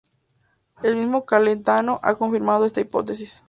El 0.81 0.95
mismo 0.95 1.25
Celentano 1.29 1.99
ha 2.01 2.15
confirmado 2.15 2.65
esta 2.65 2.81
hipótesis. 2.81 3.39